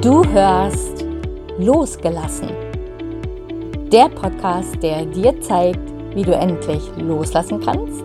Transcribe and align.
Du 0.00 0.24
hörst 0.24 1.04
Losgelassen. 1.58 2.50
Der 3.90 4.08
Podcast, 4.08 4.80
der 4.80 5.04
dir 5.06 5.40
zeigt, 5.40 5.80
wie 6.14 6.22
du 6.22 6.32
endlich 6.32 6.82
loslassen 6.98 7.60
kannst 7.60 8.04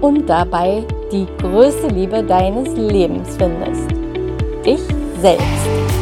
und 0.00 0.26
dabei 0.26 0.82
die 1.12 1.26
größte 1.38 1.86
Liebe 1.86 2.20
deines 2.24 2.74
Lebens 2.76 3.36
findest. 3.36 3.90
Dich 4.66 4.80
selbst. 5.20 5.93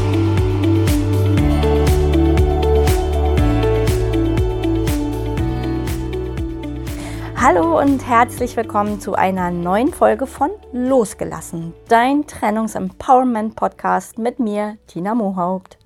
Hallo 7.45 7.77
und 7.81 8.07
herzlich 8.07 8.57
willkommen 8.57 9.01
zu 9.01 9.17
einer 9.17 9.51
neuen 9.51 9.93
Folge 9.93 10.29
von 10.29 10.53
Losgelassen, 10.73 11.75
dein 11.89 12.25
Trennungs-Empowerment-Podcast 12.25 14.17
mit 14.19 14.39
mir, 14.39 14.79
Tina 14.87 15.17
Mohaupt. 15.17 15.77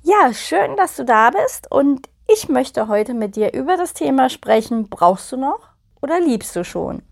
Ja, 0.00 0.32
schön, 0.32 0.76
dass 0.78 0.96
du 0.96 1.04
da 1.04 1.28
bist 1.28 1.70
und 1.70 2.08
ich 2.26 2.48
möchte 2.48 2.88
heute 2.88 3.12
mit 3.12 3.36
dir 3.36 3.52
über 3.52 3.76
das 3.76 3.92
Thema 3.92 4.30
sprechen, 4.30 4.88
brauchst 4.88 5.30
du 5.30 5.36
noch 5.36 5.60
oder 6.00 6.20
liebst 6.20 6.56
du 6.56 6.64
schon? 6.64 7.02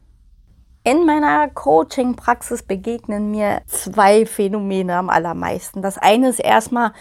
In 0.84 1.04
meiner 1.04 1.48
Coaching-Praxis 1.48 2.62
begegnen 2.62 3.30
mir 3.30 3.60
zwei 3.66 4.24
Phänomene 4.24 4.96
am 4.96 5.10
allermeisten. 5.10 5.82
Das 5.82 5.98
eine 5.98 6.30
ist 6.30 6.40
erstmal, 6.40 6.92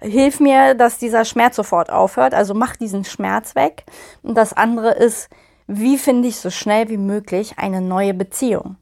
hilf 0.00 0.40
mir, 0.40 0.74
dass 0.74 0.98
dieser 0.98 1.24
Schmerz 1.24 1.56
sofort 1.56 1.90
aufhört, 1.90 2.34
also 2.34 2.54
mach 2.54 2.76
diesen 2.76 3.04
Schmerz 3.04 3.54
weg. 3.54 3.84
Und 4.22 4.36
das 4.36 4.52
andere 4.52 4.92
ist, 4.92 5.28
wie 5.66 5.98
finde 5.98 6.28
ich 6.28 6.36
so 6.36 6.50
schnell 6.50 6.88
wie 6.88 6.96
möglich 6.96 7.54
eine 7.58 7.80
neue 7.80 8.14
Beziehung? 8.14 8.76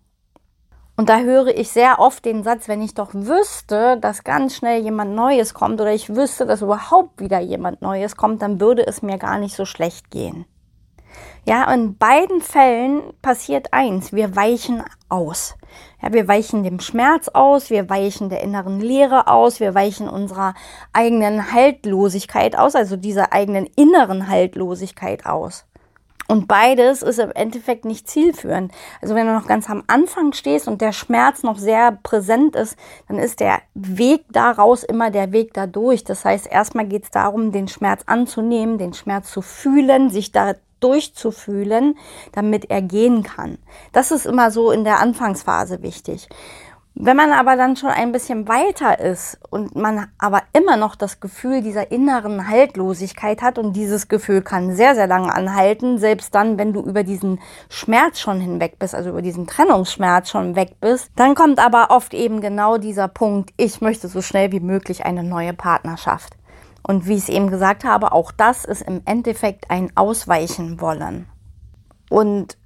Und 0.97 1.09
da 1.09 1.21
höre 1.21 1.57
ich 1.57 1.71
sehr 1.71 2.01
oft 2.01 2.25
den 2.25 2.43
Satz, 2.43 2.67
wenn 2.67 2.83
ich 2.83 2.95
doch 2.95 3.11
wüsste, 3.13 3.99
dass 4.01 4.25
ganz 4.25 4.57
schnell 4.57 4.83
jemand 4.83 5.15
Neues 5.15 5.55
kommt 5.55 5.81
oder 5.81 5.93
ich 5.93 6.17
wüsste, 6.17 6.45
dass 6.45 6.63
überhaupt 6.63 7.21
wieder 7.21 7.39
jemand 7.39 7.83
Neues 7.83 8.17
kommt, 8.17 8.43
dann 8.43 8.61
würde 8.61 8.85
es 8.85 9.01
mir 9.01 9.17
gar 9.17 9.39
nicht 9.39 9.55
so 9.55 9.65
schlecht 9.65 10.11
gehen. 10.11 10.45
Ja, 11.49 11.73
in 11.73 11.97
beiden 11.97 12.43
Fällen 12.43 13.01
passiert 13.23 13.73
eins, 13.73 14.13
wir 14.13 14.37
weichen 14.37 14.83
aus. 15.09 15.57
Ja, 16.03 16.13
wir 16.13 16.29
weichen 16.29 16.63
dem 16.63 16.79
Schmerz 16.79 17.29
aus, 17.29 17.71
wir 17.71 17.89
weichen 17.89 18.29
der 18.29 18.43
inneren 18.43 18.81
Leere 18.81 19.29
aus, 19.29 19.59
wir 19.59 19.75
weichen 19.75 20.11
unserer 20.11 20.53
eigenen 20.93 21.51
Haltlosigkeit 21.51 22.55
aus, 22.55 22.75
also 22.75 22.99
dieser 22.99 23.33
eigenen 23.33 23.65
inneren 23.77 24.29
Haltlosigkeit 24.29 25.25
aus. 25.25 25.65
Und 26.27 26.49
beides 26.49 27.01
ist 27.01 27.19
im 27.19 27.33
Endeffekt 27.33 27.87
nicht 27.87 28.11
zielführend. 28.11 28.71
Also 29.01 29.15
wenn 29.15 29.27
du 29.27 29.33
noch 29.33 29.47
ganz 29.47 29.71
am 29.71 29.85
Anfang 29.87 30.35
stehst 30.35 30.69
und 30.69 30.83
der 30.83 30.93
Schmerz 30.93 31.45
noch 31.45 31.57
sehr 31.57 31.93
präsent 32.03 32.57
ist, 32.57 32.77
dann 33.09 33.19
ist 33.19 33.41
der 33.41 33.63
Weg 33.73 34.27
daraus 34.29 34.85
immer 34.85 35.11
der 35.11 35.33
Weg 35.33 35.55
dadurch. 35.55 36.05
Das 36.05 36.27
heißt, 36.27 36.47
erstmal 36.47 36.85
geht 36.85 37.05
es 37.05 37.11
darum, 37.11 37.53
den 37.53 37.69
Schmerz 37.69 38.03
anzunehmen, 38.05 38.77
den 38.77 38.93
Schmerz 38.93 39.33
zu 39.33 39.41
fühlen, 39.41 40.11
sich 40.11 40.31
da 40.31 40.53
durchzufühlen, 40.81 41.97
damit 42.33 42.71
er 42.71 42.83
gehen 42.83 43.23
kann. 43.23 43.59
Das 43.93 44.11
ist 44.11 44.27
immer 44.27 44.51
so 44.51 44.71
in 44.71 44.85
der 44.85 45.01
Anfangsphase 45.01 45.83
wichtig. 45.83 46.29
Wenn 47.01 47.17
man 47.17 47.31
aber 47.31 47.55
dann 47.55 47.77
schon 47.77 47.91
ein 47.91 48.11
bisschen 48.11 48.49
weiter 48.49 48.99
ist 48.99 49.39
und 49.51 49.77
man 49.77 50.09
aber 50.19 50.43
immer 50.53 50.77
noch 50.77 50.97
das 50.97 51.21
Gefühl 51.21 51.63
dieser 51.63 51.93
inneren 51.93 52.49
Haltlosigkeit 52.49 53.41
hat 53.41 53.57
und 53.57 53.75
dieses 53.75 54.09
Gefühl 54.09 54.43
kann 54.43 54.75
sehr, 54.75 54.97
sehr 54.97 55.07
lange 55.07 55.33
anhalten, 55.33 55.99
selbst 55.99 56.35
dann, 56.35 56.59
wenn 56.59 56.73
du 56.73 56.81
über 56.81 57.05
diesen 57.05 57.39
Schmerz 57.69 58.19
schon 58.19 58.41
hinweg 58.41 58.81
bist, 58.81 58.97
also 58.97 59.11
über 59.11 59.23
diesen 59.23 59.47
Trennungsschmerz 59.47 60.29
schon 60.29 60.57
weg 60.57 60.81
bist, 60.81 61.13
dann 61.15 61.37
kommt 61.37 61.61
aber 61.61 61.91
oft 61.91 62.15
eben 62.15 62.41
genau 62.41 62.79
dieser 62.79 63.07
Punkt, 63.07 63.51
ich 63.57 63.81
möchte 63.81 64.09
so 64.09 64.21
schnell 64.21 64.51
wie 64.51 64.59
möglich 64.59 65.07
eine 65.07 65.23
neue 65.23 65.53
Partnerschaft. 65.53 66.38
Und 66.89 67.07
wie 67.07 67.15
ich 67.17 67.25
es 67.25 67.29
eben 67.29 67.51
gesagt 67.51 67.85
habe, 67.85 68.13
auch 68.13 68.33
das 68.33 68.65
ist 68.65 68.81
im 68.81 69.03
Endeffekt 69.05 69.71
ein 69.71 69.95
Ausweichen 69.95 70.81
wollen. 70.81 71.29
Und 72.09 72.57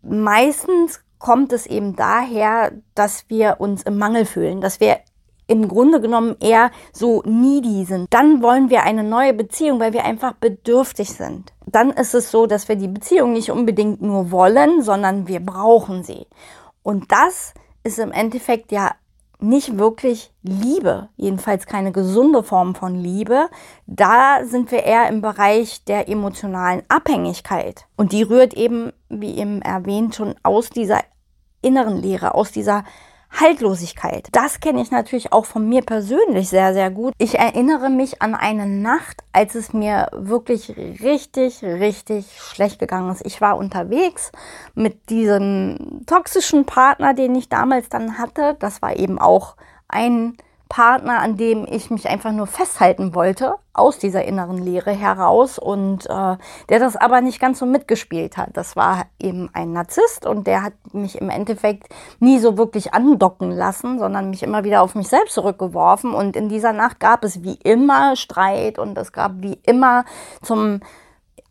meistens 0.00 1.00
kommt 1.18 1.52
es 1.52 1.66
eben 1.66 1.96
daher, 1.96 2.70
dass 2.94 3.28
wir 3.28 3.56
uns 3.58 3.82
im 3.82 3.98
Mangel 3.98 4.26
fühlen, 4.26 4.60
dass 4.60 4.78
wir 4.78 5.00
im 5.48 5.66
Grunde 5.66 6.00
genommen 6.00 6.36
eher 6.40 6.70
so 6.92 7.22
needy 7.26 7.84
sind. 7.84 8.14
Dann 8.14 8.42
wollen 8.42 8.70
wir 8.70 8.84
eine 8.84 9.02
neue 9.02 9.34
Beziehung, 9.34 9.80
weil 9.80 9.92
wir 9.92 10.04
einfach 10.04 10.34
bedürftig 10.34 11.10
sind. 11.10 11.52
Dann 11.66 11.90
ist 11.90 12.14
es 12.14 12.30
so, 12.30 12.46
dass 12.46 12.68
wir 12.68 12.76
die 12.76 12.88
Beziehung 12.88 13.32
nicht 13.32 13.50
unbedingt 13.50 14.00
nur 14.00 14.30
wollen, 14.30 14.82
sondern 14.82 15.26
wir 15.26 15.40
brauchen 15.40 16.04
sie. 16.04 16.28
Und 16.84 17.10
das 17.10 17.54
ist 17.82 17.98
im 17.98 18.12
Endeffekt 18.12 18.70
ja 18.70 18.92
nicht 19.40 19.78
wirklich 19.78 20.32
Liebe, 20.42 21.08
jedenfalls 21.16 21.66
keine 21.66 21.92
gesunde 21.92 22.42
Form 22.42 22.74
von 22.74 22.94
Liebe. 22.94 23.48
Da 23.86 24.44
sind 24.44 24.70
wir 24.70 24.84
eher 24.84 25.08
im 25.08 25.20
Bereich 25.20 25.84
der 25.84 26.08
emotionalen 26.08 26.82
Abhängigkeit. 26.88 27.86
Und 27.96 28.12
die 28.12 28.22
rührt 28.22 28.54
eben, 28.54 28.92
wie 29.08 29.38
eben 29.38 29.62
erwähnt, 29.62 30.14
schon 30.14 30.34
aus 30.42 30.70
dieser 30.70 31.00
inneren 31.62 32.00
Leere, 32.00 32.34
aus 32.34 32.52
dieser 32.52 32.84
Haltlosigkeit. 33.40 34.28
Das 34.32 34.60
kenne 34.60 34.80
ich 34.82 34.90
natürlich 34.90 35.32
auch 35.32 35.44
von 35.44 35.68
mir 35.68 35.82
persönlich 35.82 36.48
sehr, 36.48 36.72
sehr 36.72 36.90
gut. 36.90 37.14
Ich 37.18 37.38
erinnere 37.38 37.90
mich 37.90 38.22
an 38.22 38.34
eine 38.34 38.66
Nacht, 38.66 39.22
als 39.32 39.54
es 39.54 39.72
mir 39.72 40.08
wirklich 40.12 40.74
richtig, 40.76 41.62
richtig 41.62 42.26
schlecht 42.40 42.78
gegangen 42.78 43.10
ist. 43.10 43.24
Ich 43.26 43.40
war 43.40 43.56
unterwegs 43.56 44.32
mit 44.74 45.10
diesem 45.10 46.02
toxischen 46.06 46.64
Partner, 46.64 47.14
den 47.14 47.34
ich 47.34 47.48
damals 47.48 47.88
dann 47.88 48.18
hatte. 48.18 48.56
Das 48.58 48.82
war 48.82 48.96
eben 48.96 49.18
auch 49.18 49.56
ein 49.88 50.36
Partner, 50.68 51.20
an 51.20 51.36
dem 51.36 51.66
ich 51.70 51.90
mich 51.90 52.08
einfach 52.08 52.32
nur 52.32 52.46
festhalten 52.46 53.14
wollte, 53.14 53.56
aus 53.72 53.98
dieser 53.98 54.24
inneren 54.24 54.58
Leere 54.58 54.92
heraus 54.92 55.58
und 55.58 56.06
äh, 56.06 56.36
der 56.68 56.78
das 56.78 56.96
aber 56.96 57.20
nicht 57.20 57.40
ganz 57.40 57.58
so 57.58 57.66
mitgespielt 57.66 58.36
hat. 58.36 58.50
Das 58.54 58.76
war 58.76 59.06
eben 59.18 59.50
ein 59.52 59.72
Narzisst 59.72 60.26
und 60.26 60.46
der 60.46 60.62
hat 60.62 60.72
mich 60.92 61.20
im 61.20 61.28
Endeffekt 61.28 61.88
nie 62.18 62.38
so 62.38 62.56
wirklich 62.56 62.94
andocken 62.94 63.50
lassen, 63.50 63.98
sondern 63.98 64.30
mich 64.30 64.42
immer 64.42 64.64
wieder 64.64 64.82
auf 64.82 64.94
mich 64.94 65.08
selbst 65.08 65.34
zurückgeworfen 65.34 66.14
und 66.14 66.36
in 66.36 66.48
dieser 66.48 66.72
Nacht 66.72 67.00
gab 67.00 67.24
es 67.24 67.42
wie 67.42 67.58
immer 67.62 68.16
Streit 68.16 68.78
und 68.78 68.96
es 68.96 69.12
gab 69.12 69.32
wie 69.42 69.58
immer 69.64 70.04
zum 70.42 70.80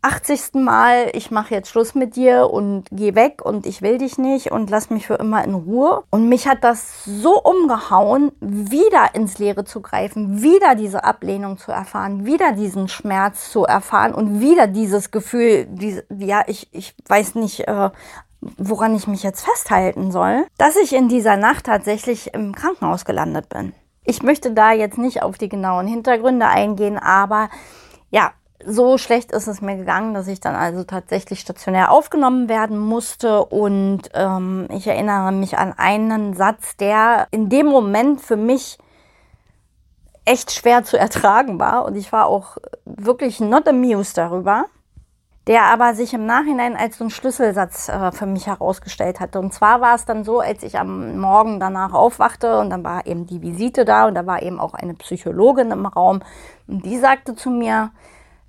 80. 0.04 0.54
Mal, 0.54 1.08
ich 1.14 1.30
mache 1.30 1.54
jetzt 1.54 1.70
Schluss 1.70 1.94
mit 1.94 2.14
dir 2.14 2.50
und 2.50 2.84
geh 2.90 3.14
weg 3.14 3.40
und 3.42 3.64
ich 3.64 3.80
will 3.80 3.96
dich 3.96 4.18
nicht 4.18 4.52
und 4.52 4.68
lass 4.68 4.90
mich 4.90 5.06
für 5.06 5.14
immer 5.14 5.42
in 5.44 5.54
Ruhe. 5.54 6.04
Und 6.10 6.28
mich 6.28 6.46
hat 6.46 6.62
das 6.62 7.04
so 7.04 7.40
umgehauen, 7.40 8.30
wieder 8.40 9.14
ins 9.14 9.38
Leere 9.38 9.64
zu 9.64 9.80
greifen, 9.80 10.42
wieder 10.42 10.74
diese 10.74 11.04
Ablehnung 11.04 11.56
zu 11.56 11.72
erfahren, 11.72 12.26
wieder 12.26 12.52
diesen 12.52 12.88
Schmerz 12.88 13.50
zu 13.50 13.64
erfahren 13.64 14.14
und 14.14 14.40
wieder 14.40 14.66
dieses 14.66 15.10
Gefühl, 15.10 15.66
diese, 15.70 16.04
ja, 16.18 16.42
ich, 16.48 16.68
ich 16.72 16.94
weiß 17.08 17.36
nicht, 17.36 17.66
äh, 17.66 17.90
woran 18.58 18.94
ich 18.94 19.06
mich 19.06 19.22
jetzt 19.22 19.42
festhalten 19.42 20.12
soll, 20.12 20.46
dass 20.58 20.76
ich 20.76 20.94
in 20.94 21.08
dieser 21.08 21.38
Nacht 21.38 21.64
tatsächlich 21.64 22.34
im 22.34 22.54
Krankenhaus 22.54 23.06
gelandet 23.06 23.48
bin. 23.48 23.72
Ich 24.04 24.22
möchte 24.22 24.52
da 24.52 24.72
jetzt 24.72 24.98
nicht 24.98 25.22
auf 25.22 25.38
die 25.38 25.48
genauen 25.48 25.86
Hintergründe 25.86 26.46
eingehen, 26.46 26.98
aber 26.98 27.48
ja, 28.10 28.32
so 28.64 28.98
schlecht 28.98 29.32
ist 29.32 29.46
es 29.46 29.60
mir 29.60 29.76
gegangen, 29.76 30.14
dass 30.14 30.28
ich 30.28 30.40
dann 30.40 30.54
also 30.54 30.84
tatsächlich 30.84 31.40
stationär 31.40 31.90
aufgenommen 31.90 32.48
werden 32.48 32.78
musste. 32.78 33.44
Und 33.44 34.02
ähm, 34.14 34.68
ich 34.70 34.86
erinnere 34.86 35.32
mich 35.32 35.58
an 35.58 35.74
einen 35.76 36.34
Satz, 36.34 36.76
der 36.76 37.26
in 37.30 37.48
dem 37.48 37.66
Moment 37.66 38.20
für 38.20 38.36
mich 38.36 38.78
echt 40.24 40.52
schwer 40.52 40.84
zu 40.84 40.98
ertragen 40.98 41.58
war. 41.58 41.84
Und 41.84 41.96
ich 41.96 42.12
war 42.12 42.26
auch 42.26 42.56
wirklich 42.84 43.40
not 43.40 43.68
amused 43.68 44.16
darüber, 44.16 44.66
der 45.46 45.64
aber 45.64 45.94
sich 45.94 46.14
im 46.14 46.24
Nachhinein 46.24 46.74
als 46.76 46.96
so 46.96 47.04
ein 47.04 47.10
Schlüsselsatz 47.10 47.90
äh, 47.90 48.12
für 48.12 48.24
mich 48.24 48.46
herausgestellt 48.46 49.20
hatte. 49.20 49.38
Und 49.38 49.52
zwar 49.52 49.82
war 49.82 49.94
es 49.94 50.06
dann 50.06 50.24
so, 50.24 50.40
als 50.40 50.62
ich 50.62 50.78
am 50.78 51.18
Morgen 51.18 51.60
danach 51.60 51.92
aufwachte 51.92 52.58
und 52.60 52.70
dann 52.70 52.82
war 52.82 53.06
eben 53.06 53.26
die 53.26 53.42
Visite 53.42 53.84
da 53.84 54.06
und 54.06 54.14
da 54.14 54.24
war 54.24 54.42
eben 54.42 54.58
auch 54.58 54.72
eine 54.72 54.94
Psychologin 54.94 55.70
im 55.70 55.84
Raum 55.84 56.20
und 56.66 56.86
die 56.86 56.98
sagte 56.98 57.34
zu 57.34 57.50
mir, 57.50 57.90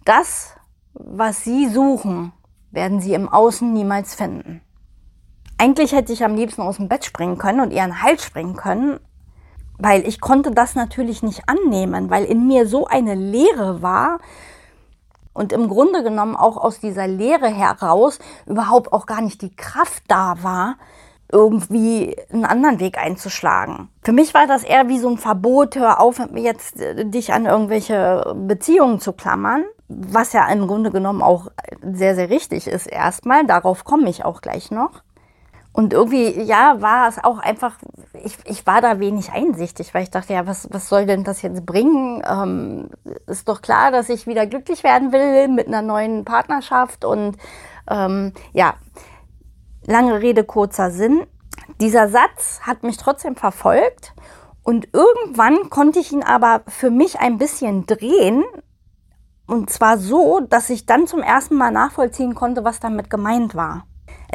das, 0.05 0.55
was 0.93 1.43
Sie 1.43 1.67
suchen, 1.67 2.31
werden 2.71 3.01
Sie 3.01 3.13
im 3.13 3.27
Außen 3.27 3.73
niemals 3.73 4.15
finden. 4.15 4.61
Eigentlich 5.57 5.93
hätte 5.93 6.13
ich 6.13 6.23
am 6.23 6.35
liebsten 6.35 6.61
aus 6.61 6.77
dem 6.77 6.87
Bett 6.87 7.05
springen 7.05 7.37
können 7.37 7.61
und 7.61 7.71
ihren 7.71 8.01
Hals 8.01 8.23
springen 8.23 8.55
können, 8.55 8.99
weil 9.77 10.07
ich 10.07 10.21
konnte 10.21 10.51
das 10.51 10.75
natürlich 10.75 11.23
nicht 11.23 11.43
annehmen, 11.47 12.09
weil 12.09 12.25
in 12.25 12.47
mir 12.47 12.67
so 12.67 12.87
eine 12.87 13.15
Leere 13.15 13.81
war 13.81 14.19
und 15.33 15.53
im 15.53 15.67
Grunde 15.67 16.03
genommen 16.03 16.35
auch 16.35 16.57
aus 16.57 16.79
dieser 16.79 17.07
Leere 17.07 17.47
heraus 17.47 18.19
überhaupt 18.45 18.93
auch 18.93 19.05
gar 19.05 19.21
nicht 19.21 19.41
die 19.41 19.55
Kraft 19.55 20.03
da 20.07 20.35
war, 20.43 20.75
irgendwie 21.31 22.15
einen 22.31 22.45
anderen 22.45 22.79
Weg 22.79 22.97
einzuschlagen. 22.97 23.89
Für 24.03 24.11
mich 24.11 24.33
war 24.33 24.47
das 24.47 24.63
eher 24.63 24.87
wie 24.87 24.99
so 24.99 25.09
ein 25.09 25.17
Verbot, 25.17 25.75
hör 25.75 25.99
auf, 25.99 26.21
jetzt 26.35 26.79
äh, 26.79 27.05
dich 27.05 27.33
an 27.33 27.45
irgendwelche 27.45 28.35
Beziehungen 28.47 28.99
zu 28.99 29.13
klammern 29.13 29.65
was 29.87 30.33
ja 30.33 30.47
im 30.47 30.67
Grunde 30.67 30.91
genommen 30.91 31.21
auch 31.21 31.47
sehr, 31.81 32.15
sehr 32.15 32.29
richtig 32.29 32.67
ist 32.67 32.87
erstmal. 32.87 33.45
Darauf 33.45 33.83
komme 33.83 34.09
ich 34.09 34.25
auch 34.25 34.41
gleich 34.41 34.71
noch. 34.71 35.03
Und 35.75 35.91
irgendwie, 35.91 36.41
ja, 36.41 36.81
war 36.81 37.09
es 37.09 37.21
auch 37.21 37.37
einfach, 37.37 37.75
ich, 38.23 38.37
ich 38.45 38.65
war 38.65 38.79
da 38.79 38.99
wenig 39.01 39.33
einsichtig, 39.33 39.93
weil 39.93 40.03
ich 40.03 40.09
dachte, 40.09 40.33
ja, 40.33 40.47
was, 40.47 40.69
was 40.71 40.87
soll 40.87 41.05
denn 41.05 41.25
das 41.25 41.41
jetzt 41.41 41.65
bringen? 41.65 42.23
Ähm, 42.25 42.89
ist 43.27 43.49
doch 43.49 43.61
klar, 43.61 43.91
dass 43.91 44.07
ich 44.07 44.25
wieder 44.25 44.47
glücklich 44.47 44.85
werden 44.85 45.11
will 45.11 45.49
mit 45.49 45.67
einer 45.67 45.81
neuen 45.81 46.23
Partnerschaft. 46.23 47.03
Und 47.03 47.35
ähm, 47.89 48.31
ja, 48.53 48.75
lange 49.85 50.21
Rede, 50.21 50.45
kurzer 50.45 50.91
Sinn. 50.91 51.27
Dieser 51.81 52.07
Satz 52.07 52.61
hat 52.61 52.83
mich 52.83 52.95
trotzdem 52.95 53.35
verfolgt. 53.35 54.13
Und 54.63 54.87
irgendwann 54.93 55.69
konnte 55.69 55.99
ich 55.99 56.13
ihn 56.13 56.23
aber 56.23 56.61
für 56.69 56.89
mich 56.89 57.19
ein 57.19 57.37
bisschen 57.37 57.85
drehen. 57.85 58.45
Und 59.47 59.69
zwar 59.69 59.97
so, 59.97 60.39
dass 60.39 60.69
ich 60.69 60.85
dann 60.85 61.07
zum 61.07 61.21
ersten 61.21 61.55
Mal 61.55 61.71
nachvollziehen 61.71 62.35
konnte, 62.35 62.63
was 62.63 62.79
damit 62.79 63.09
gemeint 63.09 63.55
war 63.55 63.85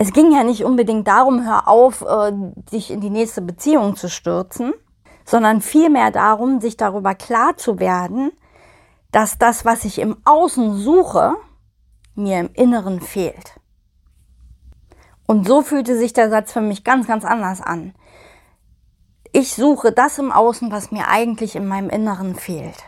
es 0.02 0.12
ging 0.12 0.32
ja 0.32 0.44
nicht 0.44 0.64
unbedingt 0.64 1.06
darum, 1.06 1.44
hör 1.44 1.68
auf, 1.68 2.02
äh, 2.02 2.32
dich 2.72 2.90
in 2.90 3.00
die 3.00 3.10
nächste 3.10 3.42
Beziehung 3.42 3.96
zu 3.96 4.08
stürzen, 4.08 4.72
sondern 5.24 5.60
vielmehr 5.60 6.10
darum, 6.10 6.60
sich 6.60 6.76
darüber 6.76 7.14
klar 7.14 7.56
zu 7.56 7.78
werden, 7.78 8.32
dass 9.12 9.38
das, 9.38 9.64
was 9.64 9.84
ich 9.84 9.98
im 9.98 10.16
Außen 10.24 10.78
suche, 10.78 11.34
mir 12.14 12.40
im 12.40 12.50
Inneren 12.54 13.00
fehlt. 13.00 13.60
Und 15.26 15.46
so 15.46 15.62
fühlte 15.62 15.96
sich 15.96 16.12
der 16.12 16.30
Satz 16.30 16.52
für 16.52 16.60
mich 16.60 16.82
ganz, 16.82 17.06
ganz 17.06 17.24
anders 17.24 17.60
an. 17.60 17.94
Ich 19.32 19.54
suche 19.54 19.92
das 19.92 20.18
im 20.18 20.32
Außen, 20.32 20.72
was 20.72 20.90
mir 20.90 21.08
eigentlich 21.08 21.54
in 21.54 21.68
meinem 21.68 21.88
Inneren 21.88 22.34
fehlt. 22.34 22.84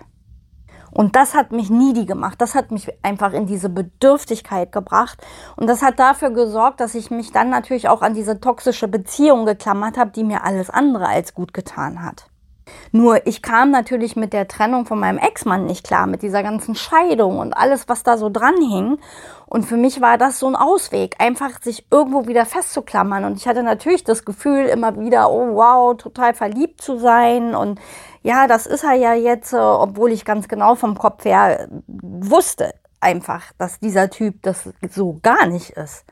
Und 0.93 1.17
das 1.17 1.35
hat 1.35 1.53
mich 1.53 1.71
needy 1.71 2.05
gemacht. 2.05 2.41
Das 2.41 2.55
hat 2.55 2.71
mich 2.71 2.93
einfach 3.03 3.33
in 3.33 3.47
diese 3.47 3.69
Bedürftigkeit 3.69 4.73
gebracht. 4.73 5.25
Und 5.57 5.67
das 5.67 5.83
hat 5.83 5.99
dafür 5.99 6.31
gesorgt, 6.31 6.81
dass 6.81 6.95
ich 6.95 7.11
mich 7.11 7.33
dann 7.33 7.51
natürlich 7.51 7.89
auch 7.89 8.03
an 8.03 8.15
diese 8.15 8.41
toxische 8.41 8.89
Beziehung 8.89 9.47
geklammert 9.47 9.97
habe, 9.97 10.11
die 10.11 10.25
mir 10.25 10.45
alles 10.45 10.71
andere 10.71 11.09
als 11.09 11.35
gut 11.35 11.55
getan 11.55 12.03
hat. 12.03 12.32
Nur 12.91 13.27
ich 13.27 13.43
kam 13.43 13.71
natürlich 13.71 14.17
mit 14.17 14.33
der 14.33 14.49
Trennung 14.49 14.87
von 14.87 14.99
meinem 14.99 15.19
Ex-Mann 15.19 15.67
nicht 15.67 15.87
klar, 15.87 16.07
mit 16.07 16.23
dieser 16.23 16.43
ganzen 16.43 16.75
Scheidung 16.75 17.39
und 17.39 17.53
alles, 17.55 17.89
was 17.89 18.03
da 18.03 18.17
so 18.17 18.31
dran 18.31 18.57
hing. 18.57 18.99
Und 19.47 19.65
für 19.65 19.77
mich 19.77 20.01
war 20.01 20.19
das 20.19 20.39
so 20.39 20.47
ein 20.47 20.57
Ausweg, 20.57 21.17
einfach 21.19 21.63
sich 21.63 21.87
irgendwo 21.91 22.27
wieder 22.27 22.47
festzuklammern. 22.47 23.25
Und 23.25 23.37
ich 23.37 23.47
hatte 23.47 23.63
natürlich 23.63 24.05
das 24.05 24.25
Gefühl, 24.25 24.67
immer 24.67 24.99
wieder, 24.99 25.31
oh 25.31 25.55
wow, 25.55 25.97
total 25.97 26.35
verliebt 26.35 26.81
zu 26.81 26.99
sein. 26.99 27.55
Und 27.55 27.81
ja, 28.23 28.47
das 28.47 28.67
ist 28.67 28.85
er 28.85 28.95
ja 28.95 29.15
jetzt, 29.15 29.53
äh, 29.53 29.57
obwohl 29.57 30.13
ich 30.13 30.25
ganz 30.25 30.49
genau 30.49 30.75
vom 30.75 30.97
Kopf 30.97 31.25
her 31.25 31.69
wusste 31.87 32.73
einfach, 33.03 33.53
dass 33.59 33.81
dieser 33.81 34.09
Typ 34.11 34.43
das 34.43 34.69
so 34.91 35.19
gar 35.23 35.47
nicht 35.47 35.71
ist. 35.71 36.05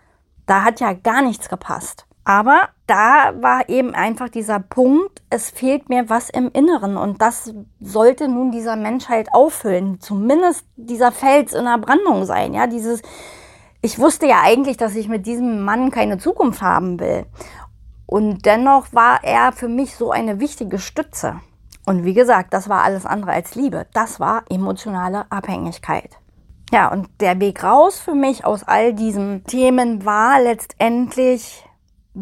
Da 0.46 0.64
hat 0.64 0.80
ja 0.80 0.92
gar 0.92 1.22
nichts 1.22 1.48
gepasst. 1.48 2.06
Aber 2.24 2.68
da 2.86 3.32
war 3.40 3.68
eben 3.68 3.94
einfach 3.94 4.28
dieser 4.28 4.60
Punkt, 4.60 5.22
es 5.30 5.50
fehlt 5.50 5.88
mir 5.88 6.10
was 6.10 6.28
im 6.28 6.50
Inneren 6.52 6.96
und 6.96 7.22
das 7.22 7.54
sollte 7.80 8.28
nun 8.28 8.50
dieser 8.50 8.76
Mensch 8.76 9.08
halt 9.08 9.32
auffüllen. 9.32 10.00
Zumindest 10.00 10.64
dieser 10.76 11.12
Fels 11.12 11.54
in 11.54 11.64
der 11.64 11.78
Brandung 11.78 12.26
sein, 12.26 12.52
ja, 12.52 12.66
dieses, 12.66 13.00
ich 13.80 13.98
wusste 13.98 14.26
ja 14.26 14.40
eigentlich, 14.42 14.76
dass 14.76 14.94
ich 14.94 15.08
mit 15.08 15.26
diesem 15.26 15.62
Mann 15.64 15.90
keine 15.90 16.18
Zukunft 16.18 16.62
haben 16.62 17.00
will. 17.00 17.26
Und 18.06 18.44
dennoch 18.44 18.92
war 18.92 19.22
er 19.22 19.52
für 19.52 19.68
mich 19.68 19.94
so 19.94 20.10
eine 20.10 20.40
wichtige 20.40 20.78
Stütze. 20.78 21.40
Und 21.86 22.04
wie 22.04 22.14
gesagt, 22.14 22.52
das 22.52 22.68
war 22.68 22.82
alles 22.82 23.06
andere 23.06 23.32
als 23.32 23.54
Liebe. 23.54 23.86
Das 23.94 24.20
war 24.20 24.44
emotionale 24.50 25.30
Abhängigkeit. 25.30 26.18
Ja, 26.72 26.92
und 26.92 27.08
der 27.20 27.40
Weg 27.40 27.64
raus 27.64 27.98
für 27.98 28.14
mich 28.14 28.44
aus 28.44 28.62
all 28.64 28.94
diesen 28.94 29.44
Themen 29.44 30.04
war 30.04 30.40
letztendlich 30.40 31.64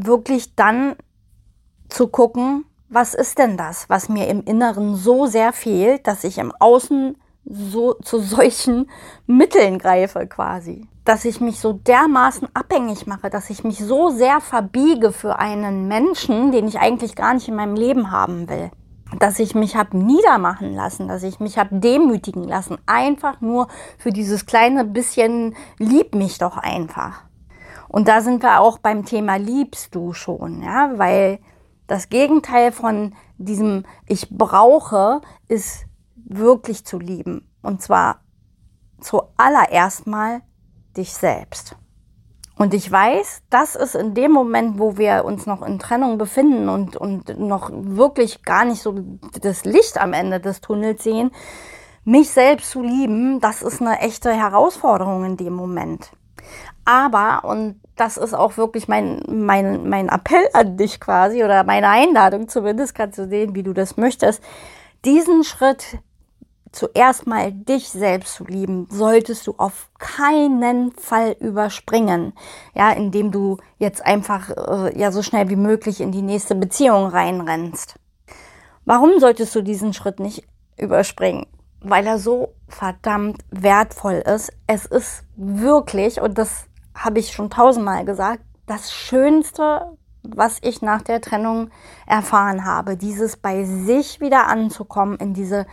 wirklich 0.06 0.54
dann 0.54 0.96
zu 1.88 2.08
gucken, 2.08 2.64
was 2.88 3.14
ist 3.14 3.38
denn 3.38 3.56
das, 3.56 3.88
was 3.88 4.08
mir 4.08 4.28
im 4.28 4.42
Inneren 4.44 4.96
so 4.96 5.26
sehr 5.26 5.52
fehlt, 5.52 6.06
dass 6.06 6.24
ich 6.24 6.38
im 6.38 6.52
Außen 6.58 7.16
so 7.44 7.94
zu 7.94 8.18
solchen 8.18 8.90
Mitteln 9.26 9.78
greife 9.78 10.26
quasi. 10.26 10.86
Dass 11.04 11.24
ich 11.24 11.40
mich 11.40 11.60
so 11.60 11.72
dermaßen 11.72 12.48
abhängig 12.54 13.06
mache, 13.06 13.30
dass 13.30 13.48
ich 13.48 13.64
mich 13.64 13.78
so 13.78 14.10
sehr 14.10 14.40
verbiege 14.40 15.12
für 15.12 15.38
einen 15.38 15.88
Menschen, 15.88 16.52
den 16.52 16.68
ich 16.68 16.78
eigentlich 16.78 17.16
gar 17.16 17.34
nicht 17.34 17.48
in 17.48 17.56
meinem 17.56 17.76
Leben 17.76 18.10
haben 18.10 18.48
will. 18.48 18.70
Dass 19.18 19.38
ich 19.38 19.54
mich 19.54 19.74
habe 19.74 19.96
niedermachen 19.96 20.74
lassen, 20.74 21.08
dass 21.08 21.22
ich 21.22 21.40
mich 21.40 21.56
habe 21.56 21.78
demütigen 21.78 22.44
lassen, 22.44 22.76
einfach 22.84 23.40
nur 23.40 23.68
für 23.96 24.10
dieses 24.10 24.44
kleine 24.44 24.84
bisschen 24.84 25.56
lieb 25.78 26.14
mich 26.14 26.36
doch 26.36 26.58
einfach. 26.58 27.22
Und 27.88 28.08
da 28.08 28.20
sind 28.20 28.42
wir 28.42 28.60
auch 28.60 28.78
beim 28.78 29.04
Thema 29.04 29.36
liebst 29.36 29.94
du 29.94 30.12
schon, 30.12 30.62
ja, 30.62 30.92
weil 30.96 31.38
das 31.86 32.10
Gegenteil 32.10 32.70
von 32.70 33.14
diesem 33.38 33.84
ich 34.06 34.28
brauche 34.30 35.22
ist 35.48 35.86
wirklich 36.16 36.84
zu 36.84 36.98
lieben. 36.98 37.50
Und 37.62 37.82
zwar 37.82 38.20
zuallererst 39.00 40.06
mal 40.06 40.42
dich 40.96 41.14
selbst. 41.14 41.76
Und 42.56 42.74
ich 42.74 42.90
weiß, 42.90 43.42
das 43.50 43.76
ist 43.76 43.94
in 43.94 44.14
dem 44.14 44.32
Moment, 44.32 44.80
wo 44.80 44.98
wir 44.98 45.24
uns 45.24 45.46
noch 45.46 45.62
in 45.62 45.78
Trennung 45.78 46.18
befinden 46.18 46.68
und, 46.68 46.96
und 46.96 47.38
noch 47.38 47.70
wirklich 47.72 48.42
gar 48.42 48.64
nicht 48.64 48.82
so 48.82 48.96
das 49.40 49.64
Licht 49.64 49.98
am 49.98 50.12
Ende 50.12 50.40
des 50.40 50.60
Tunnels 50.60 51.04
sehen, 51.04 51.30
mich 52.04 52.30
selbst 52.30 52.70
zu 52.70 52.82
lieben, 52.82 53.38
das 53.38 53.62
ist 53.62 53.80
eine 53.80 54.00
echte 54.00 54.32
Herausforderung 54.32 55.24
in 55.24 55.36
dem 55.36 55.52
Moment. 55.52 56.10
Aber, 56.84 57.44
und 57.44 57.80
das 57.96 58.16
ist 58.16 58.34
auch 58.34 58.56
wirklich 58.56 58.88
mein, 58.88 59.22
mein, 59.28 59.88
mein 59.88 60.08
Appell 60.08 60.48
an 60.52 60.76
dich 60.76 61.00
quasi 61.00 61.44
oder 61.44 61.64
meine 61.64 61.88
Einladung 61.88 62.48
zumindest, 62.48 62.94
kannst 62.94 63.18
du 63.18 63.28
sehen, 63.28 63.54
wie 63.54 63.62
du 63.62 63.72
das 63.72 63.96
möchtest, 63.96 64.42
diesen 65.04 65.44
Schritt 65.44 65.98
zuerst 66.72 67.26
mal 67.26 67.52
dich 67.52 67.88
selbst 67.88 68.34
zu 68.34 68.44
lieben, 68.44 68.86
solltest 68.90 69.46
du 69.46 69.54
auf 69.56 69.88
keinen 69.98 70.92
Fall 70.92 71.36
überspringen, 71.40 72.32
ja, 72.74 72.92
indem 72.92 73.30
du 73.30 73.58
jetzt 73.78 74.04
einfach 74.04 74.50
äh, 74.50 74.98
ja 74.98 75.10
so 75.10 75.22
schnell 75.22 75.48
wie 75.48 75.56
möglich 75.56 76.00
in 76.00 76.12
die 76.12 76.22
nächste 76.22 76.54
Beziehung 76.54 77.06
reinrennst. 77.06 77.98
Warum 78.84 79.18
solltest 79.18 79.54
du 79.54 79.62
diesen 79.62 79.92
Schritt 79.92 80.20
nicht 80.20 80.44
überspringen? 80.76 81.46
Weil 81.80 82.06
er 82.06 82.18
so 82.18 82.54
verdammt 82.68 83.44
wertvoll 83.50 84.22
ist. 84.26 84.52
Es 84.66 84.84
ist 84.86 85.24
wirklich, 85.36 86.20
und 86.20 86.36
das 86.38 86.66
habe 86.94 87.20
ich 87.20 87.32
schon 87.32 87.50
tausendmal 87.50 88.04
gesagt, 88.04 88.42
das 88.66 88.92
Schönste, 88.92 89.96
was 90.22 90.58
ich 90.62 90.82
nach 90.82 91.02
der 91.02 91.20
Trennung 91.20 91.70
erfahren 92.06 92.64
habe, 92.64 92.96
dieses 92.96 93.36
bei 93.36 93.64
sich 93.64 94.20
wieder 94.20 94.48
anzukommen, 94.48 95.16
in 95.16 95.34
diese 95.34 95.66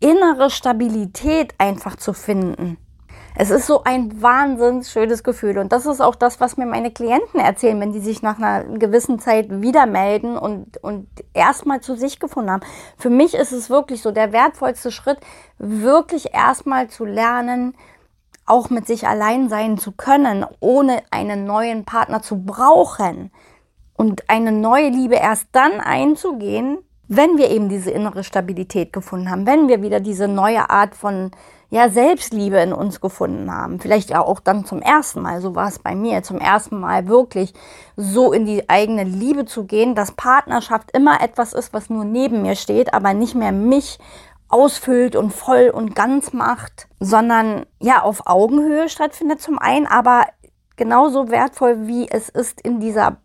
innere 0.00 0.50
Stabilität 0.50 1.54
einfach 1.58 1.96
zu 1.96 2.12
finden. 2.12 2.78
Es 3.36 3.50
ist 3.50 3.66
so 3.66 3.82
ein 3.82 4.22
wahnsinnig 4.22 4.86
schönes 4.86 5.24
Gefühl. 5.24 5.58
Und 5.58 5.72
das 5.72 5.86
ist 5.86 6.00
auch 6.00 6.14
das, 6.14 6.40
was 6.40 6.56
mir 6.56 6.66
meine 6.66 6.92
Klienten 6.92 7.40
erzählen, 7.40 7.80
wenn 7.80 7.92
die 7.92 8.00
sich 8.00 8.22
nach 8.22 8.38
einer 8.38 8.62
gewissen 8.78 9.18
Zeit 9.18 9.60
wieder 9.60 9.86
melden 9.86 10.38
und, 10.38 10.82
und 10.84 11.08
erstmal 11.32 11.80
zu 11.80 11.96
sich 11.96 12.20
gefunden 12.20 12.52
haben. 12.52 12.62
Für 12.96 13.10
mich 13.10 13.34
ist 13.34 13.50
es 13.50 13.70
wirklich 13.70 14.02
so 14.02 14.12
der 14.12 14.32
wertvollste 14.32 14.92
Schritt, 14.92 15.18
wirklich 15.58 16.32
erstmal 16.32 16.88
zu 16.88 17.04
lernen, 17.04 17.74
auch 18.46 18.70
mit 18.70 18.86
sich 18.86 19.08
allein 19.08 19.48
sein 19.48 19.78
zu 19.78 19.90
können, 19.90 20.46
ohne 20.60 21.02
einen 21.10 21.44
neuen 21.44 21.84
Partner 21.84 22.22
zu 22.22 22.44
brauchen. 22.44 23.32
Und 23.96 24.30
eine 24.30 24.52
neue 24.52 24.90
Liebe 24.90 25.16
erst 25.16 25.48
dann 25.52 25.80
einzugehen, 25.80 26.78
wenn 27.08 27.36
wir 27.36 27.50
eben 27.50 27.68
diese 27.68 27.90
innere 27.90 28.22
Stabilität 28.22 28.92
gefunden 28.92 29.30
haben, 29.30 29.46
wenn 29.46 29.68
wir 29.68 29.82
wieder 29.82 30.00
diese 30.00 30.28
neue 30.28 30.70
Art 30.70 30.94
von 30.94 31.32
ja, 31.74 31.88
Selbstliebe 31.88 32.58
in 32.58 32.72
uns 32.72 33.00
gefunden 33.00 33.50
haben, 33.50 33.80
vielleicht 33.80 34.08
ja 34.08 34.20
auch 34.20 34.38
dann 34.38 34.64
zum 34.64 34.80
ersten 34.80 35.20
Mal, 35.20 35.40
so 35.40 35.56
war 35.56 35.66
es 35.66 35.80
bei 35.80 35.96
mir, 35.96 36.22
zum 36.22 36.38
ersten 36.38 36.78
Mal 36.78 37.08
wirklich 37.08 37.52
so 37.96 38.32
in 38.32 38.46
die 38.46 38.70
eigene 38.70 39.02
Liebe 39.02 39.44
zu 39.44 39.64
gehen, 39.64 39.96
dass 39.96 40.12
Partnerschaft 40.12 40.92
immer 40.92 41.20
etwas 41.20 41.52
ist, 41.52 41.72
was 41.72 41.90
nur 41.90 42.04
neben 42.04 42.42
mir 42.42 42.54
steht, 42.54 42.94
aber 42.94 43.12
nicht 43.12 43.34
mehr 43.34 43.50
mich 43.50 43.98
ausfüllt 44.48 45.16
und 45.16 45.32
voll 45.32 45.68
und 45.74 45.96
ganz 45.96 46.32
macht, 46.32 46.86
sondern 47.00 47.66
ja 47.80 48.02
auf 48.02 48.28
Augenhöhe 48.28 48.88
stattfindet 48.88 49.42
zum 49.42 49.58
einen, 49.58 49.88
aber 49.88 50.26
genauso 50.76 51.28
wertvoll 51.28 51.88
wie 51.88 52.08
es 52.08 52.28
ist 52.28 52.60
in 52.60 52.78
dieser 52.78 53.16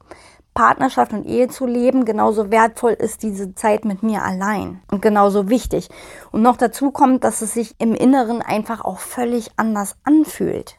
Partnerschaft 0.60 1.14
und 1.14 1.26
Ehe 1.26 1.48
zu 1.48 1.66
leben, 1.66 2.04
genauso 2.04 2.52
wertvoll 2.52 2.92
ist 2.92 3.24
diese 3.24 3.56
Zeit 3.56 3.86
mit 3.86 4.04
mir 4.04 4.24
allein 4.24 4.82
und 4.92 5.02
genauso 5.02 5.48
wichtig. 5.48 5.88
Und 6.34 6.42
noch 6.42 6.58
dazu 6.58 6.92
kommt, 6.92 7.24
dass 7.24 7.42
es 7.42 7.54
sich 7.54 7.76
im 7.78 7.96
Inneren 7.96 8.42
einfach 8.42 8.84
auch 8.84 9.00
völlig 9.00 9.52
anders 9.56 9.96
anfühlt. 10.04 10.76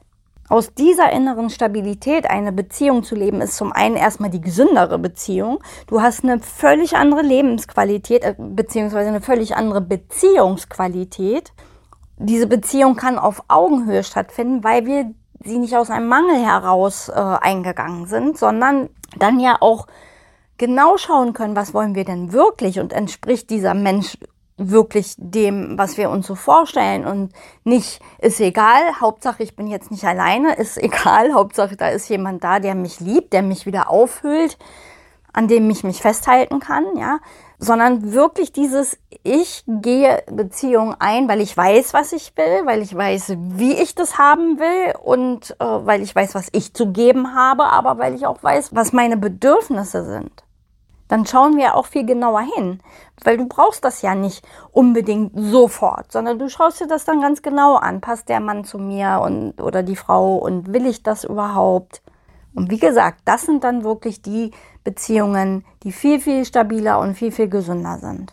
Aus 0.51 0.75
dieser 0.75 1.11
inneren 1.13 1.49
Stabilität 1.49 2.29
eine 2.29 2.53
Beziehung 2.53 3.05
zu 3.05 3.15
leben, 3.15 3.41
ist 3.41 3.57
zum 3.57 3.73
einen 3.73 3.97
erstmal 3.97 4.29
die 4.29 4.43
gesündere 4.43 4.99
Beziehung. 4.99 5.61
Du 5.87 6.03
hast 6.03 6.25
eine 6.25 6.41
völlig 6.41 6.97
andere 6.97 7.23
Lebensqualität, 7.23 8.23
äh, 8.23 8.35
beziehungsweise 8.37 9.09
eine 9.09 9.23
völlig 9.23 9.57
andere 9.57 9.81
Beziehungsqualität. 9.81 11.55
Diese 12.19 12.47
Beziehung 12.47 12.97
kann 12.97 13.19
auf 13.19 13.45
Augenhöhe 13.49 14.05
stattfinden, 14.05 14.63
weil 14.63 14.85
wir 14.85 15.15
sie 15.43 15.59
nicht 15.59 15.75
aus 15.75 15.89
einem 15.89 16.09
Mangel 16.09 16.37
heraus 16.37 17.09
äh, 17.09 17.13
eingegangen 17.15 18.05
sind, 18.07 18.37
sondern 18.37 18.91
dann 19.19 19.41
ja 19.41 19.57
auch 19.61 19.87
genau 20.59 20.97
schauen 20.99 21.33
können, 21.33 21.57
was 21.57 21.75
wollen 21.75 21.95
wir 21.95 22.05
denn 22.05 22.33
wirklich? 22.33 22.81
Und 22.81 22.93
entspricht 22.93 23.51
dieser 23.51 23.75
Mensch 23.75 24.19
wirklich 24.61 25.15
dem, 25.17 25.79
was 25.79 25.97
wir 25.97 26.11
uns 26.11 26.27
so 26.27 26.35
vorstellen? 26.35 27.07
Und 27.07 27.33
nicht, 27.65 28.01
ist 28.19 28.41
egal, 28.41 29.01
Hauptsache 29.01 29.43
ich 29.43 29.57
bin 29.57 29.67
jetzt 29.67 29.91
nicht 29.91 30.05
alleine, 30.05 30.55
ist 30.55 30.77
egal, 30.83 31.33
Hauptsache 31.33 31.77
da 31.77 31.89
ist 31.89 32.09
jemand 32.09 32.45
da, 32.45 32.61
der 32.61 32.75
mich 32.75 33.01
liebt, 33.01 33.33
der 33.33 33.43
mich 33.43 33.67
wieder 33.67 33.89
aufhüllt, 33.91 34.59
an 35.33 35.49
dem 35.49 35.69
ich 35.71 35.85
mich 35.85 36.03
festhalten 36.03 36.61
kann, 36.61 36.85
ja, 36.97 37.19
sondern 37.59 38.13
wirklich 38.13 38.53
dieses, 38.53 38.99
ich 39.23 39.65
gehe 39.67 40.23
Beziehung 40.31 40.95
ein, 40.99 41.29
weil 41.29 41.41
ich 41.41 41.57
weiß, 41.57 41.93
was 41.95 42.13
ich 42.13 42.33
will, 42.37 42.67
weil 42.67 42.83
ich 42.83 42.95
weiß, 42.95 43.35
wie 43.37 43.75
ich 43.75 43.95
das 43.95 44.19
haben 44.19 44.59
will 44.59 44.95
und 45.03 45.57
äh, 45.61 45.65
weil 45.65 46.03
ich 46.03 46.15
weiß, 46.15 46.35
was 46.35 46.49
ich 46.53 46.75
zu 46.75 46.93
geben 46.93 47.35
habe, 47.35 47.65
aber 47.65 47.99
weil 47.99 48.15
ich 48.15 48.27
auch 48.27 48.43
weiß, 48.43 48.75
was 48.75 48.93
meine 48.93 49.17
Bedürfnisse 49.17 50.05
sind 50.05 50.43
dann 51.11 51.27
schauen 51.27 51.57
wir 51.57 51.75
auch 51.75 51.87
viel 51.87 52.07
genauer 52.07 52.43
hin, 52.43 52.81
weil 53.25 53.37
du 53.37 53.47
brauchst 53.47 53.85
das 53.85 54.01
ja 54.01 54.15
nicht 54.15 54.47
unbedingt 54.71 55.33
sofort, 55.35 56.13
sondern 56.13 56.39
du 56.39 56.49
schaust 56.49 56.81
dir 56.81 56.87
das 56.87 57.05
dann 57.05 57.21
ganz 57.21 57.43
genau 57.43 57.75
an. 57.75 58.01
Passt 58.01 58.29
der 58.29 58.41
Mann 58.41 58.65
zu 58.65 58.79
mir 58.79 59.21
und 59.23 59.61
oder 59.61 59.83
die 59.83 59.97
Frau 59.97 60.37
und 60.37 60.73
will 60.73 60.87
ich 60.87 61.03
das 61.03 61.25
überhaupt? 61.25 62.01
Und 62.55 62.71
wie 62.71 62.79
gesagt, 62.79 63.21
das 63.25 63.43
sind 63.43 63.65
dann 63.65 63.85
wirklich 63.85 64.23
die 64.23 64.51
Beziehungen, 64.85 65.65
die 65.83 65.93
viel 65.93 66.21
viel 66.21 66.45
stabiler 66.45 66.99
und 67.01 67.15
viel 67.15 67.33
viel 67.33 67.49
gesünder 67.49 67.99
sind. 67.99 68.33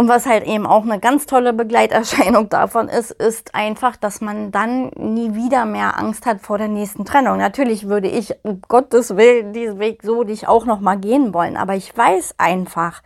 Und 0.00 0.08
was 0.08 0.24
halt 0.24 0.46
eben 0.46 0.66
auch 0.66 0.84
eine 0.84 0.98
ganz 0.98 1.26
tolle 1.26 1.52
Begleiterscheinung 1.52 2.48
davon 2.50 2.88
ist, 2.88 3.10
ist 3.10 3.54
einfach, 3.54 3.96
dass 3.96 4.22
man 4.22 4.50
dann 4.50 4.88
nie 4.96 5.34
wieder 5.34 5.66
mehr 5.66 5.98
Angst 5.98 6.24
hat 6.24 6.40
vor 6.40 6.56
der 6.56 6.68
nächsten 6.68 7.04
Trennung. 7.04 7.36
Natürlich 7.36 7.86
würde 7.86 8.08
ich, 8.08 8.34
um 8.42 8.62
Gottes 8.66 9.16
Willen, 9.18 9.52
diesen 9.52 9.78
Weg 9.78 10.02
so 10.02 10.22
nicht 10.22 10.48
auch 10.48 10.64
noch 10.64 10.80
mal 10.80 10.96
gehen 10.96 11.34
wollen. 11.34 11.58
Aber 11.58 11.74
ich 11.74 11.94
weiß 11.94 12.36
einfach, 12.38 13.02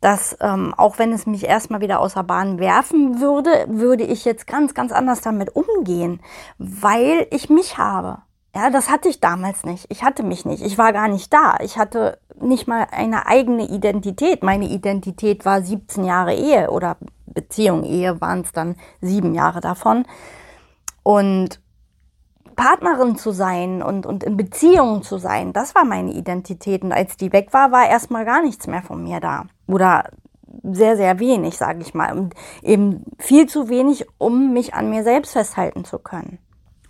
dass 0.00 0.36
ähm, 0.40 0.74
auch 0.76 0.98
wenn 0.98 1.12
es 1.12 1.26
mich 1.26 1.44
erstmal 1.44 1.80
wieder 1.80 2.00
außer 2.00 2.24
Bahn 2.24 2.58
werfen 2.58 3.20
würde, 3.20 3.66
würde 3.68 4.02
ich 4.02 4.24
jetzt 4.24 4.48
ganz, 4.48 4.74
ganz 4.74 4.90
anders 4.90 5.20
damit 5.20 5.54
umgehen, 5.54 6.20
weil 6.58 7.28
ich 7.30 7.48
mich 7.48 7.78
habe. 7.78 8.18
Ja, 8.54 8.70
das 8.70 8.88
hatte 8.88 9.08
ich 9.08 9.18
damals 9.18 9.64
nicht. 9.64 9.86
Ich 9.88 10.04
hatte 10.04 10.22
mich 10.22 10.44
nicht. 10.44 10.62
Ich 10.62 10.78
war 10.78 10.92
gar 10.92 11.08
nicht 11.08 11.32
da. 11.32 11.56
Ich 11.60 11.76
hatte 11.76 12.18
nicht 12.40 12.68
mal 12.68 12.86
eine 12.92 13.26
eigene 13.26 13.68
Identität. 13.68 14.44
Meine 14.44 14.68
Identität 14.68 15.44
war 15.44 15.60
17 15.60 16.04
Jahre 16.04 16.34
Ehe 16.34 16.70
oder 16.70 16.96
Beziehung. 17.26 17.82
Ehe 17.82 18.20
waren 18.20 18.42
es 18.42 18.52
dann 18.52 18.76
sieben 19.00 19.34
Jahre 19.34 19.60
davon. 19.60 20.06
Und 21.02 21.60
Partnerin 22.54 23.16
zu 23.16 23.32
sein 23.32 23.82
und, 23.82 24.06
und 24.06 24.22
in 24.22 24.36
Beziehungen 24.36 25.02
zu 25.02 25.18
sein, 25.18 25.52
das 25.52 25.74
war 25.74 25.84
meine 25.84 26.12
Identität. 26.12 26.84
Und 26.84 26.92
als 26.92 27.16
die 27.16 27.32
weg 27.32 27.48
war, 27.52 27.72
war 27.72 27.88
erstmal 27.88 28.24
gar 28.24 28.40
nichts 28.40 28.68
mehr 28.68 28.82
von 28.82 29.02
mir 29.02 29.18
da. 29.18 29.46
Oder 29.66 30.10
sehr, 30.62 30.96
sehr 30.96 31.18
wenig, 31.18 31.56
sage 31.56 31.80
ich 31.80 31.92
mal. 31.92 32.16
Und 32.16 32.34
eben 32.62 33.04
viel 33.18 33.48
zu 33.48 33.68
wenig, 33.68 34.06
um 34.18 34.52
mich 34.52 34.74
an 34.74 34.90
mir 34.90 35.02
selbst 35.02 35.32
festhalten 35.32 35.84
zu 35.84 35.98
können. 35.98 36.38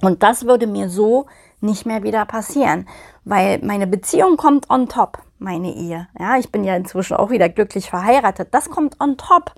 Und 0.04 0.23
das 0.23 0.44
würde 0.44 0.66
mir 0.66 0.88
so 0.88 1.26
nicht 1.61 1.87
mehr 1.87 2.02
wieder 2.02 2.26
passieren, 2.26 2.87
weil 3.25 3.58
meine 3.62 3.87
Beziehung 3.87 4.37
kommt 4.37 4.68
on 4.68 4.88
top, 4.88 5.18
meine 5.38 5.75
Ehe. 5.75 6.08
Ja, 6.18 6.37
ich 6.37 6.52
bin 6.52 6.62
ja 6.62 6.76
inzwischen 6.76 7.16
auch 7.16 7.30
wieder 7.30 7.49
glücklich 7.49 7.88
verheiratet. 7.88 8.49
Das 8.52 8.68
kommt 8.68 9.00
on 9.00 9.16
top. 9.16 9.52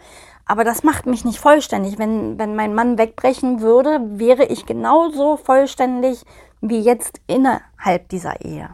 Aber 0.48 0.62
das 0.62 0.84
macht 0.84 1.06
mich 1.06 1.24
nicht 1.24 1.40
vollständig. 1.40 1.98
Wenn, 1.98 2.38
wenn 2.38 2.54
mein 2.54 2.74
Mann 2.74 2.96
wegbrechen 2.96 3.60
würde, 3.60 3.98
wäre 4.02 4.44
ich 4.44 4.64
genauso 4.64 5.36
vollständig 5.36 6.24
wie 6.60 6.78
jetzt 6.78 7.20
innerhalb 7.26 8.08
dieser 8.10 8.40
Ehe. 8.42 8.70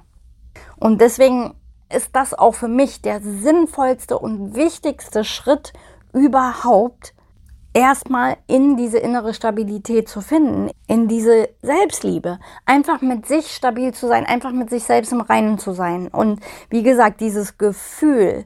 Und 0.78 1.00
deswegen 1.00 1.54
ist 1.88 2.14
das 2.14 2.34
auch 2.34 2.54
für 2.54 2.68
mich 2.68 3.00
der 3.00 3.22
sinnvollste 3.22 4.18
und 4.18 4.54
wichtigste 4.54 5.24
Schritt 5.24 5.72
überhaupt, 6.12 7.14
erstmal 7.74 8.36
in 8.46 8.76
diese 8.76 8.98
innere 8.98 9.34
Stabilität 9.34 10.08
zu 10.08 10.20
finden, 10.20 10.70
in 10.86 11.08
diese 11.08 11.48
Selbstliebe, 11.62 12.38
einfach 12.66 13.00
mit 13.00 13.26
sich 13.26 13.54
stabil 13.54 13.92
zu 13.94 14.08
sein, 14.08 14.26
einfach 14.26 14.52
mit 14.52 14.70
sich 14.70 14.84
selbst 14.84 15.12
im 15.12 15.20
Reinen 15.20 15.58
zu 15.58 15.72
sein. 15.72 16.08
Und 16.08 16.40
wie 16.70 16.82
gesagt, 16.82 17.20
dieses 17.20 17.58
Gefühl, 17.58 18.44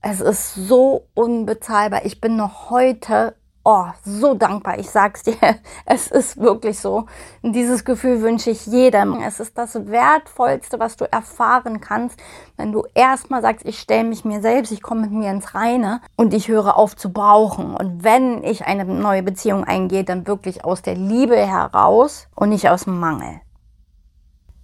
es 0.00 0.20
ist 0.20 0.54
so 0.54 1.06
unbezahlbar. 1.14 2.04
Ich 2.04 2.20
bin 2.20 2.36
noch 2.36 2.70
heute 2.70 3.34
oh, 3.64 3.86
so 4.04 4.34
dankbar. 4.34 4.78
Ich 4.78 4.90
sag's 4.90 5.22
dir, 5.22 5.36
es 5.86 6.08
ist 6.08 6.38
wirklich 6.38 6.78
so. 6.78 7.06
Und 7.42 7.52
dieses 7.52 7.84
Gefühl 7.84 8.20
wünsche 8.22 8.50
ich 8.50 8.66
jedem. 8.66 9.20
Es 9.20 9.40
ist 9.40 9.56
das 9.56 9.74
Wertvollste, 9.86 10.78
was 10.78 10.96
du 10.96 11.10
erfahren 11.10 11.80
kannst, 11.80 12.18
wenn 12.56 12.72
du 12.72 12.84
erstmal 12.94 13.42
sagst, 13.42 13.66
ich 13.66 13.78
stelle 13.78 14.04
mich 14.04 14.24
mir 14.24 14.40
selbst, 14.40 14.72
ich 14.72 14.82
komme 14.82 15.02
mit 15.02 15.12
mir 15.12 15.30
ins 15.30 15.54
Reine 15.54 16.00
und 16.16 16.34
ich 16.34 16.48
höre 16.48 16.76
auf 16.76 16.96
zu 16.96 17.12
brauchen. 17.12 17.76
Und 17.76 18.04
wenn 18.04 18.42
ich 18.42 18.66
eine 18.66 18.84
neue 18.84 19.22
Beziehung 19.22 19.64
eingehe, 19.64 20.04
dann 20.04 20.26
wirklich 20.26 20.64
aus 20.64 20.82
der 20.82 20.94
Liebe 20.94 21.36
heraus 21.36 22.28
und 22.34 22.50
nicht 22.50 22.68
aus 22.68 22.84
dem 22.84 22.98
Mangel. 22.98 23.40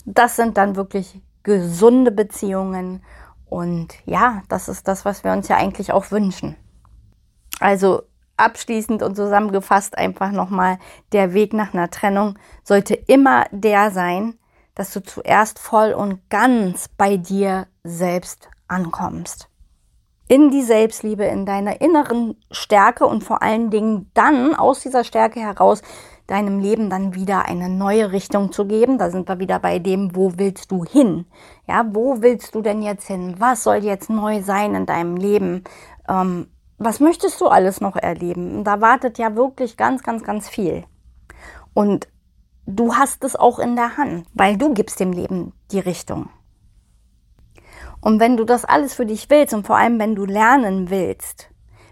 Das 0.04 0.36
sind 0.36 0.56
dann 0.56 0.76
wirklich 0.76 1.20
gesunde 1.42 2.10
Beziehungen. 2.10 3.02
Und 3.48 3.94
ja, 4.04 4.42
das 4.48 4.68
ist 4.68 4.88
das, 4.88 5.04
was 5.04 5.24
wir 5.24 5.32
uns 5.32 5.48
ja 5.48 5.56
eigentlich 5.56 5.92
auch 5.92 6.10
wünschen. 6.10 6.56
Also 7.60 8.02
abschließend 8.38 9.02
und 9.02 9.16
zusammengefasst 9.16 9.96
einfach 9.98 10.30
nochmal, 10.30 10.78
der 11.12 11.34
Weg 11.34 11.52
nach 11.52 11.74
einer 11.74 11.90
Trennung 11.90 12.38
sollte 12.62 12.94
immer 12.94 13.46
der 13.50 13.90
sein, 13.90 14.34
dass 14.74 14.92
du 14.92 15.02
zuerst 15.02 15.58
voll 15.58 15.92
und 15.92 16.30
ganz 16.30 16.88
bei 16.88 17.16
dir 17.16 17.66
selbst 17.82 18.48
ankommst. 18.68 19.48
In 20.28 20.50
die 20.50 20.62
Selbstliebe, 20.62 21.24
in 21.24 21.46
deiner 21.46 21.80
inneren 21.80 22.36
Stärke 22.50 23.06
und 23.06 23.24
vor 23.24 23.42
allen 23.42 23.70
Dingen 23.70 24.10
dann 24.14 24.54
aus 24.54 24.80
dieser 24.80 25.02
Stärke 25.02 25.40
heraus 25.40 25.82
deinem 26.28 26.60
Leben 26.60 26.90
dann 26.90 27.14
wieder 27.14 27.46
eine 27.46 27.68
neue 27.68 28.12
Richtung 28.12 28.52
zu 28.52 28.66
geben. 28.66 28.98
Da 28.98 29.10
sind 29.10 29.28
wir 29.28 29.40
wieder 29.40 29.58
bei 29.58 29.78
dem, 29.78 30.14
wo 30.14 30.34
willst 30.36 30.70
du 30.70 30.84
hin? 30.84 31.24
Ja, 31.66 31.84
wo 31.90 32.22
willst 32.22 32.54
du 32.54 32.60
denn 32.62 32.82
jetzt 32.82 33.06
hin? 33.06 33.36
Was 33.38 33.64
soll 33.64 33.78
jetzt 33.78 34.10
neu 34.10 34.42
sein 34.42 34.74
in 34.74 34.86
deinem 34.86 35.16
Leben? 35.16 35.64
Ähm, 36.06 36.48
was 36.78 37.00
möchtest 37.00 37.40
du 37.40 37.48
alles 37.48 37.80
noch 37.80 37.96
erleben? 37.96 38.64
Da 38.64 38.80
wartet 38.80 39.18
ja 39.18 39.34
wirklich 39.34 39.76
ganz, 39.76 40.02
ganz, 40.02 40.22
ganz 40.22 40.48
viel. 40.48 40.84
Und 41.74 42.08
du 42.66 42.94
hast 42.94 43.24
es 43.24 43.36
auch 43.36 43.58
in 43.58 43.76
der 43.76 43.96
Hand, 43.96 44.26
weil 44.34 44.56
du 44.56 44.72
gibst 44.74 45.00
dem 45.00 45.12
Leben 45.12 45.52
die 45.72 45.80
Richtung. 45.80 46.30
Und 48.00 48.20
wenn 48.20 48.36
du 48.36 48.44
das 48.44 48.64
alles 48.64 48.94
für 48.94 49.06
dich 49.06 49.28
willst 49.28 49.54
und 49.54 49.66
vor 49.66 49.76
allem 49.76 49.98
wenn 49.98 50.14
du 50.14 50.24
lernen 50.24 50.88
willst, 50.88 51.50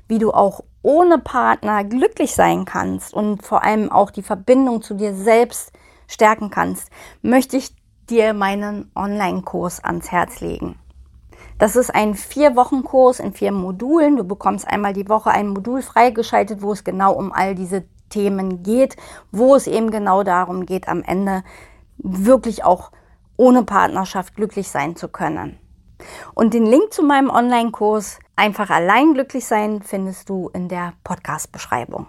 wie 0.08 0.18
du 0.18 0.32
auch 0.32 0.60
ohne 0.82 1.18
Partner 1.18 1.82
glücklich 1.82 2.34
sein 2.34 2.64
kannst 2.64 3.12
und 3.12 3.44
vor 3.44 3.64
allem 3.64 3.90
auch 3.90 4.12
die 4.12 4.22
Verbindung 4.22 4.82
zu 4.82 4.94
dir 4.94 5.14
selbst 5.14 5.72
stärken 6.06 6.50
kannst, 6.50 6.90
möchte 7.22 7.56
ich 7.56 7.74
dir 8.08 8.34
meinen 8.34 8.92
Online-Kurs 8.94 9.82
ans 9.82 10.12
Herz 10.12 10.40
legen. 10.40 10.78
Das 11.58 11.76
ist 11.76 11.94
ein 11.94 12.14
Vier-Wochen-Kurs 12.14 13.20
in 13.20 13.32
vier 13.32 13.52
Modulen. 13.52 14.16
Du 14.16 14.24
bekommst 14.24 14.68
einmal 14.68 14.92
die 14.92 15.08
Woche 15.08 15.30
ein 15.30 15.48
Modul 15.48 15.82
freigeschaltet, 15.82 16.62
wo 16.62 16.72
es 16.72 16.84
genau 16.84 17.14
um 17.14 17.32
all 17.32 17.54
diese 17.54 17.84
Themen 18.10 18.62
geht, 18.62 18.96
wo 19.32 19.54
es 19.54 19.66
eben 19.66 19.90
genau 19.90 20.22
darum 20.22 20.66
geht, 20.66 20.88
am 20.88 21.02
Ende 21.02 21.42
wirklich 21.96 22.62
auch 22.64 22.92
ohne 23.36 23.62
Partnerschaft 23.62 24.36
glücklich 24.36 24.68
sein 24.68 24.96
zu 24.96 25.08
können. 25.08 25.58
Und 26.34 26.52
den 26.52 26.66
Link 26.66 26.92
zu 26.92 27.02
meinem 27.02 27.30
Online-Kurs 27.30 28.18
Einfach 28.38 28.68
allein 28.68 29.14
glücklich 29.14 29.46
sein 29.46 29.80
findest 29.80 30.28
du 30.28 30.50
in 30.52 30.68
der 30.68 30.92
Podcast-Beschreibung. 31.04 32.06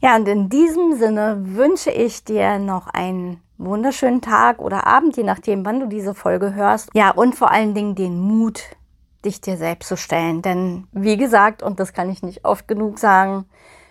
Ja, 0.00 0.14
und 0.14 0.28
in 0.28 0.48
diesem 0.48 0.96
Sinne 0.96 1.38
wünsche 1.42 1.90
ich 1.90 2.24
dir 2.24 2.60
noch 2.60 2.86
einen 2.86 3.40
wunderschönen 3.64 4.20
Tag 4.20 4.60
oder 4.60 4.86
Abend, 4.86 5.16
je 5.16 5.22
nachdem, 5.22 5.64
wann 5.64 5.80
du 5.80 5.86
diese 5.86 6.14
Folge 6.14 6.54
hörst. 6.54 6.90
Ja, 6.94 7.10
und 7.10 7.34
vor 7.34 7.50
allen 7.50 7.74
Dingen 7.74 7.94
den 7.94 8.20
Mut, 8.20 8.62
dich 9.24 9.40
dir 9.40 9.56
selbst 9.56 9.88
zu 9.88 9.96
stellen. 9.96 10.42
Denn 10.42 10.86
wie 10.92 11.16
gesagt, 11.16 11.62
und 11.62 11.80
das 11.80 11.92
kann 11.92 12.10
ich 12.10 12.22
nicht 12.22 12.44
oft 12.44 12.68
genug 12.68 12.98
sagen, 12.98 13.46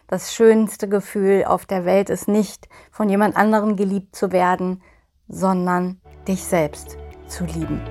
das 0.07 0.33
schönste 0.33 0.89
Gefühl 0.89 1.45
auf 1.45 1.65
der 1.65 1.85
Welt 1.85 2.09
ist 2.09 2.27
nicht, 2.27 2.67
von 2.91 3.07
jemand 3.07 3.37
anderem 3.37 3.77
geliebt 3.77 4.15
zu 4.15 4.31
werden, 4.31 4.81
sondern 5.29 6.01
dich 6.27 6.43
selbst 6.43 6.97
zu 7.27 7.45
lieben. 7.45 7.81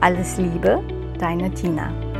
Alles 0.00 0.38
Liebe, 0.38 0.82
deine 1.18 1.52
Tina. 1.52 2.13